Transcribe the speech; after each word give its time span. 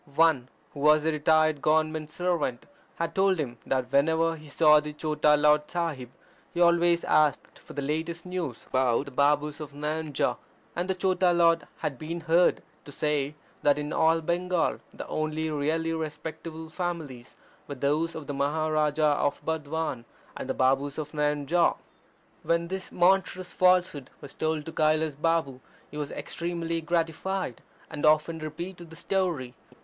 One, 0.15 0.49
who 0.73 0.79
was 0.79 1.05
a 1.05 1.11
retired 1.11 1.61
Government 1.61 2.09
servant, 2.09 2.65
had 2.95 3.13
told 3.13 3.37
him 3.37 3.59
that 3.67 3.91
whenever 3.91 4.35
he 4.35 4.47
saw 4.47 4.79
the 4.79 4.93
Chota 4.93 5.37
Lord 5.37 5.69
Sahib 5.69 6.09
he 6.51 6.59
always 6.59 7.03
asked 7.03 7.59
for 7.59 7.73
the 7.73 7.83
latest 7.83 8.25
news 8.25 8.65
about 8.65 9.05
the 9.05 9.11
Babus 9.11 9.59
of 9.59 9.73
Nayanjore, 9.73 10.37
and 10.75 10.89
the 10.89 10.95
Chota 10.95 11.31
Lard 11.31 11.67
had 11.81 11.99
been 11.99 12.21
heard 12.21 12.63
to 12.85 12.91
say 12.91 13.35
that 13.61 13.77
in 13.77 13.93
all 13.93 14.21
Bengal 14.21 14.79
the 14.91 15.07
only 15.07 15.51
really 15.51 15.93
respectable 15.93 16.67
families 16.69 17.35
were 17.67 17.75
those 17.75 18.15
of 18.15 18.25
the 18.25 18.33
Maharaja 18.33 19.17
of 19.19 19.45
Burdwan 19.45 20.05
and 20.35 20.49
the 20.49 20.55
Babus 20.55 20.97
of 20.97 21.11
Nayanjore. 21.11 21.77
When 22.41 22.69
this 22.69 22.91
monstrous 22.91 23.53
falsehood 23.53 24.09
was 24.19 24.33
told 24.33 24.65
to 24.65 24.71
Kailas 24.71 25.13
Balm 25.13 25.61
he 25.91 25.97
was 25.97 26.09
extremely 26.09 26.81
gratified, 26.81 27.61
and 27.87 28.03
often 28.03 28.39
repeated 28.39 28.89
the 28.89 28.95
story. 28.95 29.53